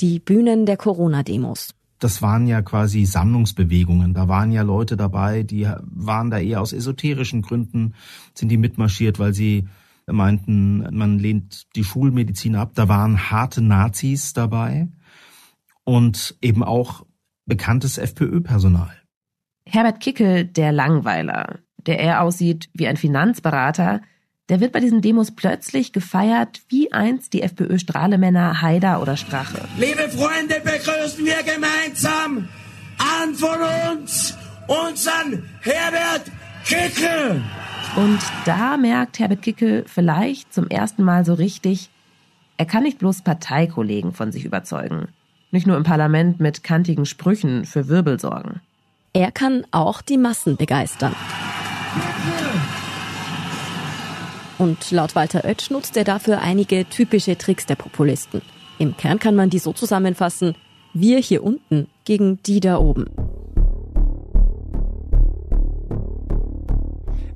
[0.00, 1.74] Die Bühnen der Corona-Demos.
[1.98, 4.14] Das waren ja quasi Sammlungsbewegungen.
[4.14, 7.94] Da waren ja Leute dabei, die waren da eher aus esoterischen Gründen,
[8.34, 9.68] sind die mitmarschiert, weil sie
[10.06, 12.70] meinten, man lehnt die Schulmedizin ab.
[12.76, 14.88] Da waren harte Nazis dabei
[15.82, 17.04] und eben auch
[17.46, 18.97] bekanntes FPÖ-Personal.
[19.70, 24.00] Herbert Kickel, der Langweiler, der eher aussieht wie ein Finanzberater,
[24.48, 29.60] der wird bei diesen Demos plötzlich gefeiert, wie einst die FPÖ-Strahlemänner Haider oder Strache.
[29.76, 32.48] Liebe Freunde, begrüßen wir gemeinsam
[32.96, 33.58] an von
[33.92, 34.34] uns
[34.68, 36.30] unseren Herbert
[36.64, 37.42] Kickel.
[37.96, 41.90] Und da merkt Herbert Kickel vielleicht zum ersten Mal so richtig,
[42.56, 45.08] er kann nicht bloß Parteikollegen von sich überzeugen,
[45.50, 48.62] nicht nur im Parlament mit kantigen Sprüchen für Wirbel sorgen.
[49.12, 51.14] Er kann auch die Massen begeistern.
[54.58, 58.42] Und laut Walter Oetsch nutzt er dafür einige typische Tricks der Populisten.
[58.78, 60.56] Im Kern kann man die so zusammenfassen,
[60.92, 63.06] wir hier unten gegen die da oben.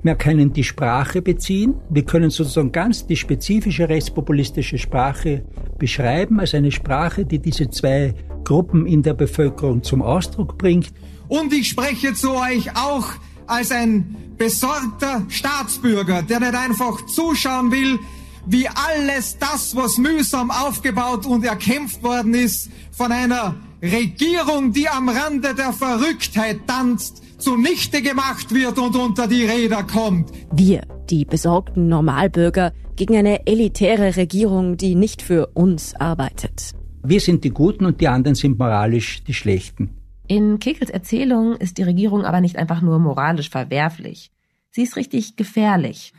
[0.03, 1.75] Wir können die Sprache beziehen.
[1.89, 5.43] Wir können sozusagen ganz die spezifische rechtspopulistische Sprache
[5.79, 10.91] beschreiben als eine Sprache, die diese zwei Gruppen in der Bevölkerung zum Ausdruck bringt.
[11.27, 13.07] Und ich spreche zu euch auch
[13.47, 17.99] als ein besorgter Staatsbürger, der nicht einfach zuschauen will,
[18.45, 25.09] wie alles das, was mühsam aufgebaut und erkämpft worden ist, von einer Regierung, die am
[25.09, 30.31] Rande der Verrücktheit tanzt, zunichte gemacht wird und unter die Räder kommt.
[30.51, 36.71] Wir, die besorgten Normalbürger, gegen eine elitäre Regierung, die nicht für uns arbeitet.
[37.03, 39.89] Wir sind die Guten und die anderen sind moralisch die Schlechten.
[40.27, 44.31] In Kickels Erzählung ist die Regierung aber nicht einfach nur moralisch verwerflich.
[44.75, 46.13] Sie ist richtig gefährlich.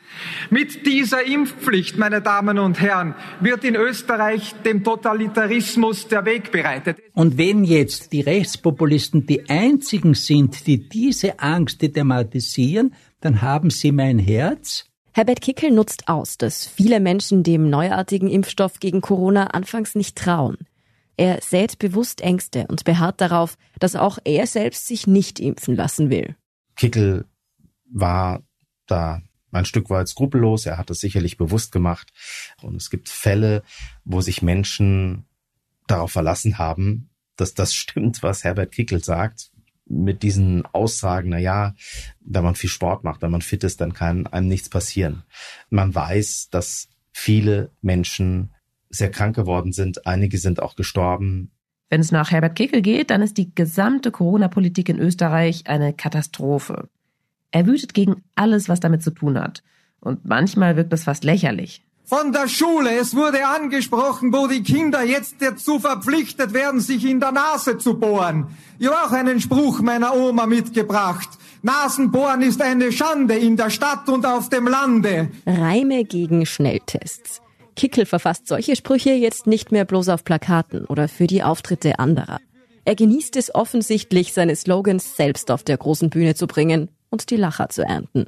[0.49, 6.99] Mit dieser Impfpflicht, meine Damen und Herren, wird in Österreich dem Totalitarismus der Weg bereitet.
[7.15, 13.91] Und wenn jetzt die Rechtspopulisten die einzigen sind, die diese Angst thematisieren, dann haben sie
[13.91, 14.85] mein Herz.
[15.13, 20.59] Herbert Kickel nutzt aus, dass viele Menschen dem neuartigen Impfstoff gegen Corona anfangs nicht trauen.
[21.17, 26.11] Er sät bewusst Ängste und beharrt darauf, dass auch er selbst sich nicht impfen lassen
[26.11, 26.37] will.
[26.77, 27.27] Kickel
[27.91, 28.43] war
[28.87, 29.23] da
[29.53, 30.67] ein Stück weit skrupellos.
[30.67, 32.13] Er hat es sicherlich bewusst gemacht.
[32.63, 33.63] Und es gibt Fälle,
[34.05, 35.27] wo sich Menschen
[35.87, 39.51] darauf verlassen haben, dass das stimmt, was Herbert Kickel sagt.
[39.87, 41.75] Mit diesen Aussagen, na ja,
[42.21, 45.25] wenn man viel Sport macht, wenn man fit ist, dann kann einem nichts passieren.
[45.69, 48.54] Man weiß, dass viele Menschen
[48.95, 50.07] sehr krank geworden sind.
[50.07, 51.51] Einige sind auch gestorben.
[51.91, 56.89] Wenn es nach Herbert Kickel geht, dann ist die gesamte Corona-Politik in Österreich eine Katastrophe.
[57.51, 59.63] Er wütet gegen alles, was damit zu tun hat.
[60.01, 61.83] Und manchmal wirkt das fast lächerlich.
[62.07, 67.19] Von der Schule, es wurde angesprochen, wo die Kinder jetzt dazu verpflichtet werden, sich in
[67.19, 68.49] der Nase zu bohren.
[68.79, 71.29] Ich habe auch einen Spruch meiner Oma mitgebracht.
[71.63, 75.31] Nasenbohren ist eine Schande in der Stadt und auf dem Lande.
[75.47, 77.41] Reime gegen Schnelltests.
[77.75, 82.39] Kickel verfasst solche Sprüche jetzt nicht mehr bloß auf Plakaten oder für die Auftritte anderer.
[82.85, 87.37] Er genießt es offensichtlich, seine Slogans selbst auf der großen Bühne zu bringen und die
[87.37, 88.27] Lacher zu ernten.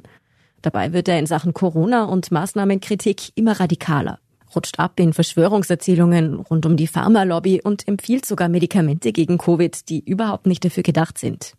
[0.61, 4.19] Dabei wird er in Sachen Corona und Maßnahmenkritik immer radikaler,
[4.55, 10.03] rutscht ab in Verschwörungserzählungen rund um die Pharmalobby und empfiehlt sogar Medikamente gegen Covid, die
[10.03, 11.53] überhaupt nicht dafür gedacht sind.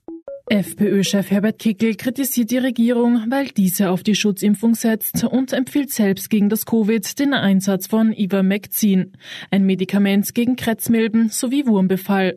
[0.51, 6.31] FPÖ-Chef Herbert Kickel kritisiert die Regierung, weil diese auf die Schutzimpfung setzt und empfiehlt selbst
[6.31, 9.13] gegen das Covid den Einsatz von Ivermectin,
[9.51, 12.35] ein Medikament gegen Kretzmilben sowie Wurmbefall.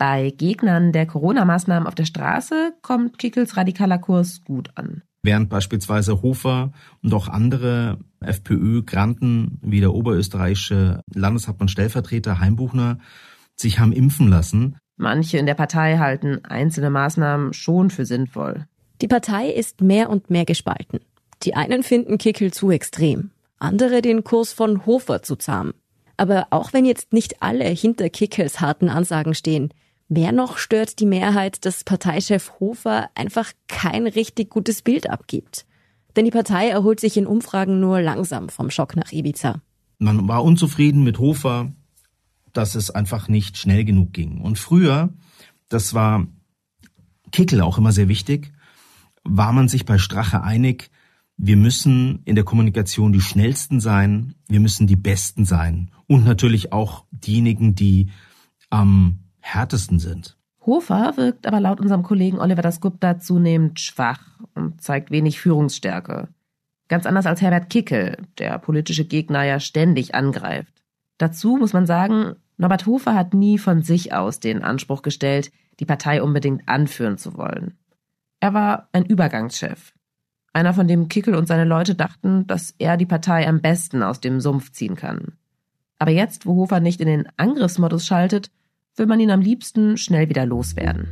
[0.00, 5.02] Bei Gegnern der Corona-Maßnahmen auf der Straße kommt Kickels radikaler Kurs gut an.
[5.22, 6.72] Während beispielsweise Hofer
[7.02, 12.98] und auch andere FPÖ-Granten wie der oberösterreichische Landeshauptmann Stellvertreter Heimbuchner
[13.54, 14.76] sich haben impfen lassen.
[14.96, 18.66] Manche in der Partei halten einzelne Maßnahmen schon für sinnvoll.
[19.00, 21.00] Die Partei ist mehr und mehr gespalten.
[21.42, 25.74] Die einen finden Kickel zu extrem, andere den Kurs von Hofer zu zahm.
[26.16, 29.70] Aber auch wenn jetzt nicht alle hinter Kickels harten Ansagen stehen,
[30.08, 35.66] Mehr noch stört die Mehrheit, dass Parteichef Hofer einfach kein richtig gutes Bild abgibt.
[36.14, 39.60] Denn die Partei erholt sich in Umfragen nur langsam vom Schock nach Ibiza.
[39.98, 41.72] Man war unzufrieden mit Hofer,
[42.56, 44.40] dass es einfach nicht schnell genug ging.
[44.40, 45.10] Und früher,
[45.68, 46.26] das war
[47.32, 48.52] Kickel auch immer sehr wichtig,
[49.24, 50.90] war man sich bei Strache einig,
[51.36, 56.72] wir müssen in der Kommunikation die schnellsten sein, wir müssen die besten sein und natürlich
[56.72, 58.10] auch diejenigen, die
[58.70, 60.38] am härtesten sind.
[60.64, 64.20] Hofer wirkt aber laut unserem Kollegen Oliver Dasgupta zunehmend schwach
[64.54, 66.28] und zeigt wenig Führungsstärke.
[66.88, 70.72] Ganz anders als Herbert Kickel, der politische Gegner ja ständig angreift.
[71.18, 75.84] Dazu muss man sagen, Norbert Hofer hat nie von sich aus den Anspruch gestellt, die
[75.84, 77.78] Partei unbedingt anführen zu wollen.
[78.40, 79.92] Er war ein Übergangschef.
[80.52, 84.20] Einer, von dem Kickel und seine Leute dachten, dass er die Partei am besten aus
[84.20, 85.34] dem Sumpf ziehen kann.
[85.98, 88.50] Aber jetzt, wo Hofer nicht in den Angriffsmodus schaltet,
[88.96, 91.10] will man ihn am liebsten schnell wieder loswerden.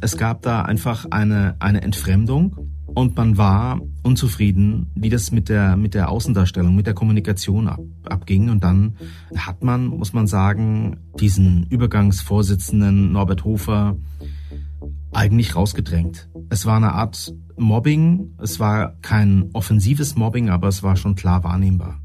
[0.00, 5.76] Es gab da einfach eine, eine Entfremdung und man war unzufrieden, wie das mit der,
[5.76, 8.50] mit der Außendarstellung, mit der Kommunikation ab, abging.
[8.50, 8.96] Und dann
[9.36, 13.96] hat man, muss man sagen, diesen Übergangsvorsitzenden Norbert Hofer
[15.12, 16.28] eigentlich rausgedrängt.
[16.48, 18.34] Es war eine Art Mobbing.
[18.38, 22.00] Es war kein offensives Mobbing, aber es war schon klar wahrnehmbar.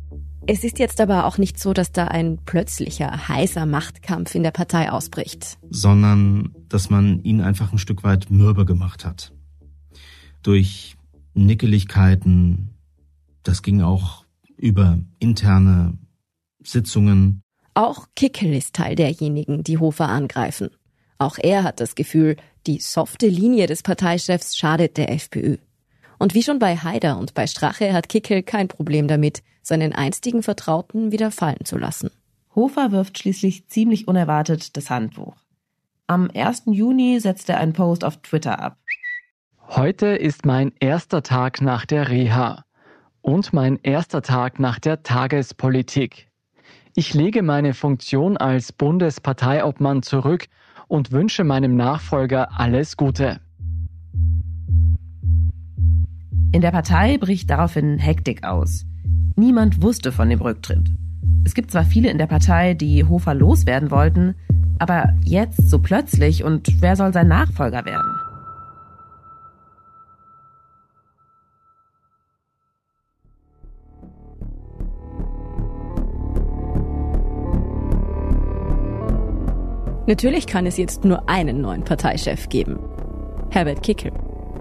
[0.47, 4.51] Es ist jetzt aber auch nicht so, dass da ein plötzlicher, heißer Machtkampf in der
[4.51, 5.57] Partei ausbricht.
[5.71, 9.34] Sondern, dass man ihn einfach ein Stück weit mürbe gemacht hat.
[10.45, 10.95] Durch
[11.33, 12.69] Nickeligkeiten,
[13.41, 14.25] das ging auch
[14.57, 15.97] über interne
[16.63, 17.41] Sitzungen.
[17.73, 20.69] Auch Kickel ist Teil derjenigen, die Hofer angreifen.
[21.17, 25.57] Auch er hat das Gefühl, die softe Linie des Parteichefs schadet der FPÖ.
[26.19, 30.43] Und wie schon bei Haider und bei Strache hat Kickel kein Problem damit, seinen einstigen
[30.43, 32.11] Vertrauten wieder fallen zu lassen.
[32.53, 35.37] Hofer wirft schließlich ziemlich unerwartet das Handbuch.
[36.05, 36.65] Am 1.
[36.67, 38.77] Juni setzt er einen Post auf Twitter ab.
[39.75, 42.63] Heute ist mein erster Tag nach der Reha
[43.21, 46.29] und mein erster Tag nach der Tagespolitik.
[46.95, 50.45] Ich lege meine Funktion als Bundesparteiobmann zurück
[50.87, 53.41] und wünsche meinem Nachfolger alles Gute.
[56.53, 58.85] In der Partei bricht daraufhin Hektik aus.
[59.35, 60.87] Niemand wusste von dem Rücktritt.
[61.43, 64.35] Es gibt zwar viele in der Partei, die Hofer loswerden wollten,
[64.79, 68.14] aber jetzt so plötzlich und wer soll sein Nachfolger werden?
[80.07, 82.79] Natürlich kann es jetzt nur einen neuen Parteichef geben.
[83.49, 84.11] Herbert Kickel.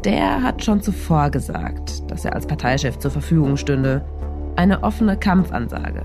[0.02, 4.04] Der hat schon zuvor gesagt, dass er als Parteichef zur Verfügung stünde.
[4.56, 6.04] Eine offene Kampfansage.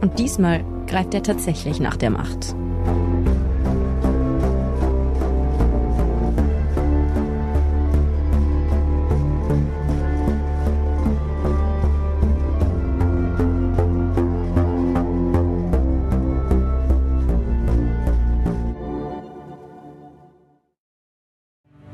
[0.00, 2.54] Und diesmal greift er tatsächlich nach der Macht.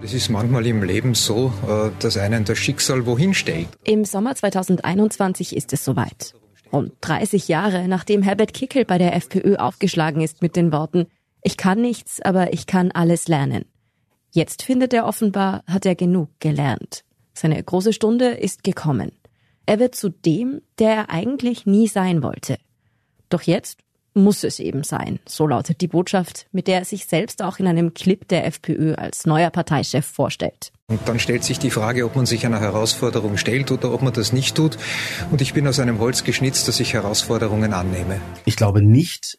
[0.02, 3.68] Es ist manchmal im Leben so, äh, dass einen das Schicksal wohin stellt.
[3.84, 6.34] Im Sommer 2021 ist es soweit.
[6.72, 11.06] Rund 30 Jahre nachdem Herbert Kickel bei der FPÖ aufgeschlagen ist mit den Worten
[11.42, 13.66] Ich kann nichts, aber ich kann alles lernen.
[14.30, 17.04] Jetzt findet er offenbar, hat er genug gelernt.
[17.34, 19.12] Seine große Stunde ist gekommen.
[19.66, 22.56] Er wird zu dem, der er eigentlich nie sein wollte.
[23.28, 23.78] Doch jetzt
[24.14, 25.20] muss es eben sein.
[25.26, 28.94] So lautet die Botschaft, mit der er sich selbst auch in einem Clip der FPÖ
[28.94, 30.72] als neuer Parteichef vorstellt.
[30.88, 34.12] Und dann stellt sich die Frage, ob man sich einer Herausforderung stellt oder ob man
[34.12, 34.76] das nicht tut.
[35.30, 38.20] Und ich bin aus einem Holz geschnitzt, dass ich Herausforderungen annehme.
[38.44, 39.38] Ich glaube nicht,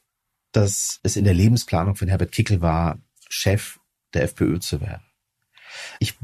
[0.54, 3.80] dass es in der Lebensplanung von Herbert Kickel war, Chef
[4.14, 5.04] der FPÖ zu werden.
[6.00, 6.18] Ich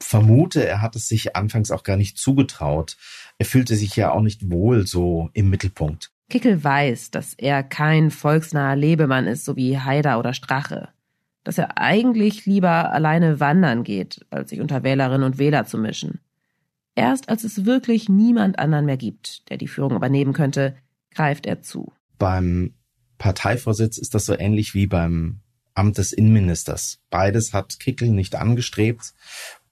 [0.00, 2.96] vermute, er hat es sich anfangs auch gar nicht zugetraut.
[3.38, 6.10] Er fühlte sich ja auch nicht wohl so im Mittelpunkt.
[6.28, 10.88] Kickel weiß, dass er kein volksnaher Lebemann ist, so wie Haider oder Strache.
[11.42, 16.20] Dass er eigentlich lieber alleine wandern geht, als sich unter Wählerinnen und Wähler zu mischen.
[16.94, 20.76] Erst als es wirklich niemand anderen mehr gibt, der die Führung übernehmen könnte,
[21.14, 21.92] greift er zu.
[22.18, 22.74] Beim
[23.16, 25.40] Parteivorsitz ist das so ähnlich wie beim
[25.74, 26.98] Amt des Innenministers.
[27.08, 29.14] Beides hat Kickel nicht angestrebt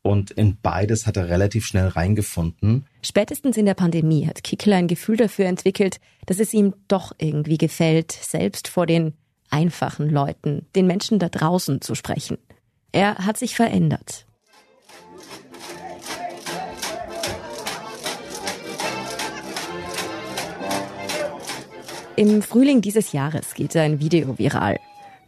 [0.07, 2.87] und in beides hat er relativ schnell reingefunden.
[3.03, 7.59] Spätestens in der Pandemie hat Kickel ein Gefühl dafür entwickelt, dass es ihm doch irgendwie
[7.59, 9.15] gefällt, selbst vor den
[9.51, 12.39] einfachen Leuten, den Menschen da draußen zu sprechen.
[12.93, 14.27] Er hat sich verändert.
[22.17, 24.79] Im Frühling dieses Jahres geht ein Video viral.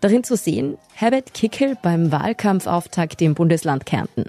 [0.00, 4.24] Darin zu sehen, Herbert Kickel beim Wahlkampfauftakt im Bundesland Kärnten.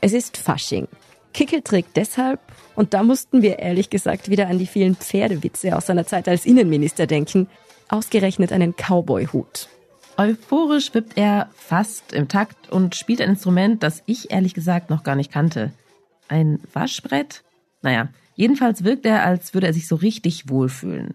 [0.00, 0.88] Es ist Fasching.
[1.34, 2.40] Kickel trägt deshalb,
[2.74, 6.46] und da mussten wir ehrlich gesagt wieder an die vielen Pferdewitze aus seiner Zeit als
[6.46, 7.48] Innenminister denken,
[7.88, 9.68] ausgerechnet einen Cowboy-Hut.
[10.16, 15.02] Euphorisch wippt er fast im Takt und spielt ein Instrument, das ich ehrlich gesagt noch
[15.02, 15.72] gar nicht kannte.
[16.28, 17.42] Ein Waschbrett?
[17.82, 21.14] Naja, jedenfalls wirkt er, als würde er sich so richtig wohlfühlen.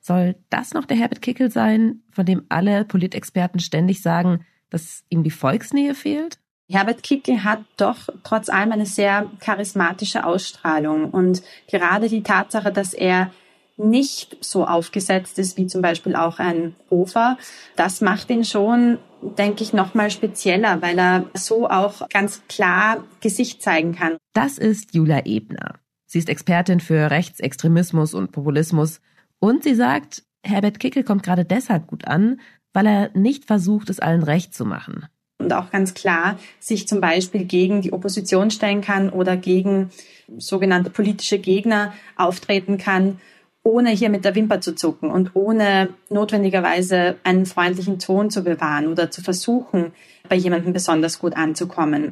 [0.00, 5.22] Soll das noch der Herbert Kickel sein, von dem alle Politexperten ständig sagen, dass ihm
[5.22, 6.38] die Volksnähe fehlt?
[6.70, 12.94] Herbert Kickel hat doch trotz allem eine sehr charismatische Ausstrahlung und gerade die Tatsache, dass
[12.94, 13.30] er
[13.76, 17.36] nicht so aufgesetzt ist wie zum Beispiel auch ein Hofer,
[17.76, 23.62] das macht ihn schon, denke ich, nochmal spezieller, weil er so auch ganz klar Gesicht
[23.62, 24.16] zeigen kann.
[24.32, 25.74] Das ist Julia Ebner.
[26.06, 29.00] Sie ist Expertin für Rechtsextremismus und Populismus
[29.40, 32.40] und sie sagt, Herbert Kickel kommt gerade deshalb gut an,
[32.72, 35.08] weil er nicht versucht, es allen recht zu machen
[35.44, 39.90] und auch ganz klar sich zum Beispiel gegen die Opposition stellen kann oder gegen
[40.38, 43.18] sogenannte politische Gegner auftreten kann,
[43.62, 48.88] ohne hier mit der Wimper zu zucken und ohne notwendigerweise einen freundlichen Ton zu bewahren
[48.88, 49.92] oder zu versuchen,
[50.28, 52.10] bei jemandem besonders gut anzukommen.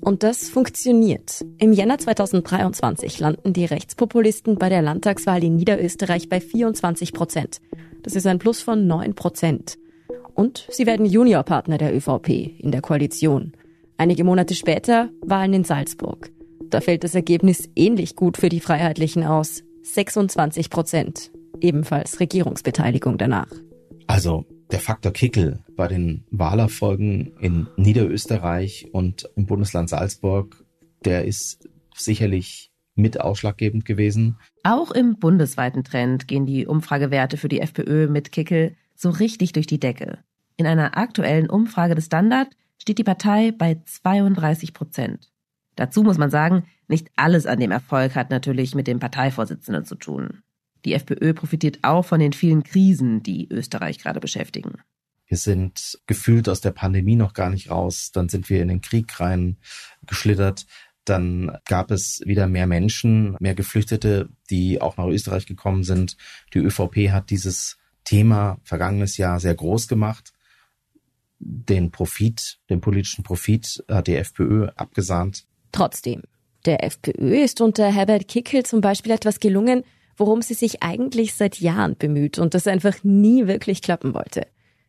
[0.00, 1.44] Und das funktioniert.
[1.58, 7.60] Im Jänner 2023 landen die Rechtspopulisten bei der Landtagswahl in Niederösterreich bei 24 Prozent.
[8.02, 9.78] Das ist ein Plus von 9 Prozent.
[10.36, 13.52] Und sie werden Juniorpartner der ÖVP in der Koalition.
[13.96, 16.30] Einige Monate später Wahlen in Salzburg.
[16.68, 19.62] Da fällt das Ergebnis ähnlich gut für die Freiheitlichen aus.
[19.82, 21.30] 26 Prozent.
[21.60, 23.50] Ebenfalls Regierungsbeteiligung danach.
[24.06, 30.64] Also Der Faktor Kickel bei den Wahlerfolgen in Niederösterreich und im Bundesland Salzburg,
[31.04, 34.38] der ist sicherlich mit ausschlaggebend gewesen.
[34.64, 39.66] Auch im bundesweiten Trend gehen die Umfragewerte für die FPÖ mit Kickel so richtig durch
[39.66, 40.18] die Decke.
[40.56, 45.30] In einer aktuellen Umfrage des Standard steht die Partei bei 32 Prozent.
[45.74, 49.94] Dazu muss man sagen, nicht alles an dem Erfolg hat natürlich mit dem Parteivorsitzenden zu
[49.96, 50.42] tun.
[50.84, 54.78] Die FPÖ profitiert auch von den vielen Krisen, die Österreich gerade beschäftigen.
[55.26, 58.12] Wir sind gefühlt aus der Pandemie noch gar nicht raus.
[58.12, 59.56] Dann sind wir in den Krieg rein
[60.06, 60.66] geschlittert.
[61.04, 66.16] Dann gab es wieder mehr Menschen, mehr Geflüchtete, die auch nach Österreich gekommen sind.
[66.54, 67.76] Die ÖVP hat dieses
[68.06, 70.32] Thema vergangenes Jahr sehr groß gemacht.
[71.38, 75.44] Den Profit, den politischen Profit hat die FPÖ abgesahnt.
[75.72, 76.22] Trotzdem,
[76.64, 79.84] der FPÖ ist unter Herbert Kickel zum Beispiel etwas gelungen,
[80.16, 84.46] worum sie sich eigentlich seit Jahren bemüht und das einfach nie wirklich klappen wollte.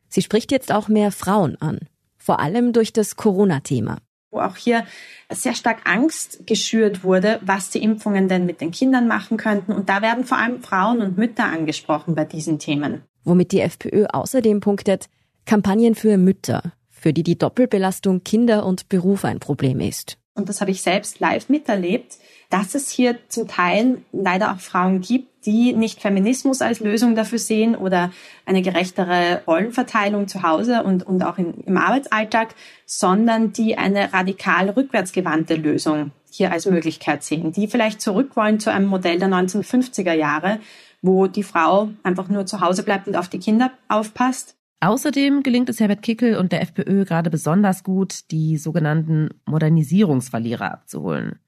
[0.08, 1.80] Sie spricht jetzt auch mehr Frauen an,
[2.18, 3.98] vor allem durch das Corona-Thema
[4.32, 4.86] wo auch hier
[5.32, 9.72] sehr stark Angst geschürt wurde, was die Impfungen denn mit den Kindern machen könnten.
[9.72, 13.04] Und da werden vor allem Frauen und Mütter angesprochen bei diesen Themen.
[13.24, 15.08] Womit die FPÖ außerdem punktet,
[15.46, 20.18] Kampagnen für Mütter, für die die Doppelbelastung Kinder und Beruf ein Problem ist.
[20.34, 22.18] Und das habe ich selbst live miterlebt
[22.50, 27.40] dass es hier zum Teil leider auch Frauen gibt, die nicht Feminismus als Lösung dafür
[27.40, 28.12] sehen oder
[28.46, 32.54] eine gerechtere Rollenverteilung zu Hause und, und auch in, im Arbeitsalltag,
[32.86, 38.72] sondern die eine radikal rückwärtsgewandte Lösung hier als Möglichkeit sehen, die vielleicht zurück wollen zu
[38.72, 40.60] einem Modell der 1950er Jahre,
[41.02, 44.56] wo die Frau einfach nur zu Hause bleibt und auf die Kinder aufpasst.
[44.80, 51.40] Außerdem gelingt es Herbert Kickel und der FPÖ gerade besonders gut, die sogenannten Modernisierungsverlierer abzuholen.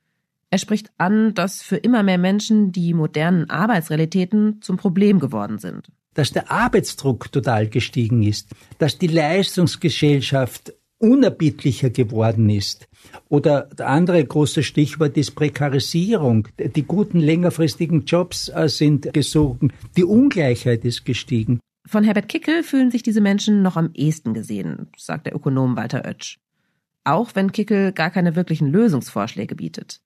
[0.51, 5.91] Er spricht an, dass für immer mehr Menschen die modernen Arbeitsrealitäten zum Problem geworden sind.
[6.15, 12.89] Dass der Arbeitsdruck total gestiegen ist, dass die Leistungsgesellschaft unerbittlicher geworden ist.
[13.29, 16.47] Oder der andere große Stichwort ist Prekarisierung.
[16.57, 19.71] Die guten längerfristigen Jobs äh, sind gesunken.
[19.95, 21.59] Die Ungleichheit ist gestiegen.
[21.87, 26.05] Von Herbert Kickel fühlen sich diese Menschen noch am ehesten gesehen, sagt der Ökonom Walter
[26.05, 26.37] Oetsch.
[27.05, 30.01] Auch wenn Kickel gar keine wirklichen Lösungsvorschläge bietet.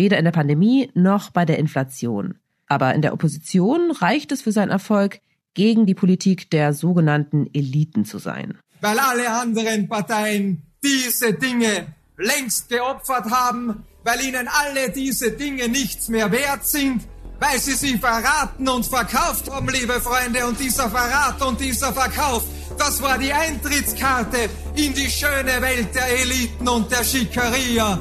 [0.00, 2.38] Weder in der Pandemie noch bei der Inflation.
[2.66, 5.20] Aber in der Opposition reicht es für seinen Erfolg,
[5.52, 8.56] gegen die Politik der sogenannten Eliten zu sein.
[8.80, 16.08] Weil alle anderen Parteien diese Dinge längst geopfert haben, weil ihnen alle diese Dinge nichts
[16.08, 17.02] mehr wert sind,
[17.38, 20.46] weil sie sie verraten und verkauft haben, liebe Freunde.
[20.46, 22.42] Und dieser Verrat und dieser Verkauf,
[22.78, 27.98] das war die Eintrittskarte in die schöne Welt der Eliten und der Schickeria.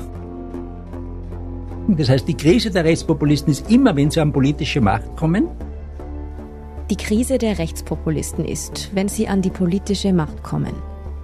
[1.98, 5.48] Das heißt, die Krise der Rechtspopulisten ist immer, wenn sie an politische Macht kommen.
[6.90, 10.74] Die Krise der Rechtspopulisten ist, wenn sie an die politische Macht kommen.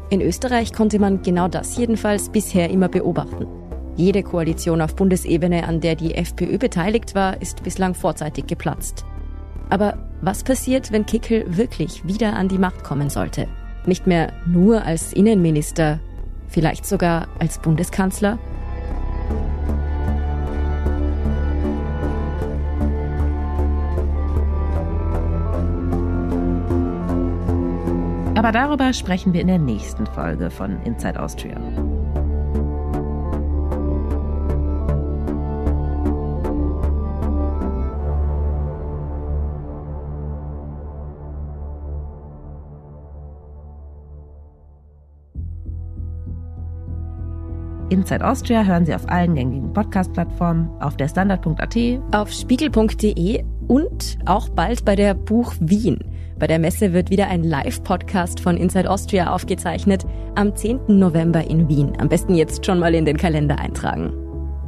[0.09, 3.47] In Österreich konnte man genau das jedenfalls bisher immer beobachten.
[3.95, 9.05] Jede Koalition auf Bundesebene, an der die FPÖ beteiligt war, ist bislang vorzeitig geplatzt.
[9.70, 13.47] Aber was passiert, wenn Kickel wirklich wieder an die Macht kommen sollte?
[13.86, 15.99] Nicht mehr nur als Innenminister,
[16.47, 18.38] vielleicht sogar als Bundeskanzler?
[28.36, 31.58] Aber darüber sprechen wir in der nächsten Folge von Inside Austria.
[47.90, 51.78] Inside Austria hören Sie auf allen gängigen Podcast-Plattformen, auf der Standard.at,
[52.14, 56.00] auf spiegel.de und auch bald bei der Buch Wien.
[56.38, 60.06] Bei der Messe wird wieder ein Live-Podcast von Inside Austria aufgezeichnet
[60.36, 60.82] am 10.
[60.88, 61.94] November in Wien.
[61.98, 64.12] Am besten jetzt schon mal in den Kalender eintragen.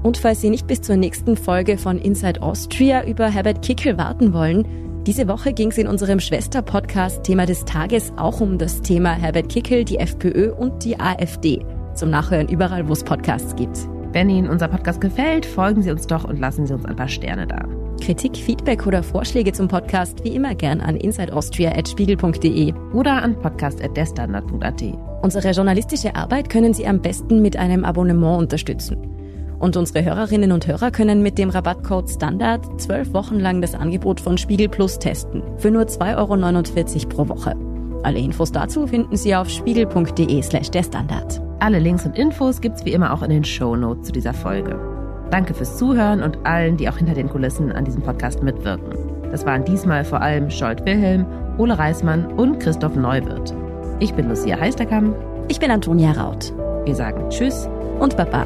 [0.02, 4.32] Und falls Sie nicht bis zur nächsten Folge von Inside Austria über Herbert Kickel warten
[4.32, 4.66] wollen,
[5.06, 9.50] diese Woche ging es in unserem Schwester-Podcast Thema des Tages auch um das Thema Herbert
[9.50, 11.66] Kickel, die FPÖ und die AfD.
[11.96, 13.78] Zum Nachhören überall, wo es Podcasts gibt.
[14.14, 17.10] Wenn Ihnen unser Podcast gefällt, folgen Sie uns doch und lassen Sie uns ein paar
[17.10, 17.87] Sterne da.
[17.98, 24.84] Kritik, Feedback oder Vorschläge zum Podcast wie immer gern an insideaustria.spiegel.de oder an podcast.derstandard.at.
[25.22, 29.18] Unsere journalistische Arbeit können Sie am besten mit einem Abonnement unterstützen.
[29.60, 34.22] Und unsere Hörerinnen und Hörer können mit dem Rabattcode Standard zwölf Wochen lang das Angebot
[34.22, 35.42] von Spiegel Plus testen.
[35.58, 37.56] Für nur 2,49 Euro pro Woche.
[38.04, 41.42] Alle Infos dazu finden Sie auf spiegel.de slash der Standard.
[41.60, 44.97] Alle Links und Infos gibt's wie immer auch in den Show Notes zu dieser Folge.
[45.32, 48.94] Danke fürs Zuhören und allen, die auch hinter den Kulissen an diesem Podcast mitwirken.
[49.32, 51.26] Das waren diesmal vor allem Scholt Wilhelm,
[51.58, 53.54] Ole Reismann und Christoph Neuwirth.
[54.00, 55.16] Ich bin Lucia Heisterkamp.
[55.48, 56.54] Ich bin Antonia Raut.
[56.86, 57.68] Wir sagen Tschüss
[58.00, 58.46] und Baba.